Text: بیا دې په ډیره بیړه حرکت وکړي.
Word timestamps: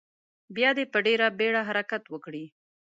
بیا 0.55 0.69
دې 0.77 0.85
په 0.93 0.99
ډیره 1.05 1.27
بیړه 1.39 1.61
حرکت 1.69 2.03
وکړي. 2.09 2.45